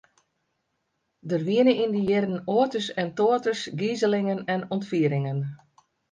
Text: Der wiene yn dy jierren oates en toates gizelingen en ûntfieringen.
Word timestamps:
Der 1.29 1.41
wiene 1.47 1.73
yn 1.83 1.91
dy 1.95 2.01
jierren 2.09 2.43
oates 2.57 2.87
en 3.01 3.09
toates 3.17 3.59
gizelingen 3.79 4.39
en 4.53 4.61
ûntfieringen. 4.75 5.39